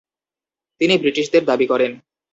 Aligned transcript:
তিনি 0.81 0.93
ব্রিটিশদের 0.97 1.43
দাবি 1.45 1.65
করেন। 1.67 1.91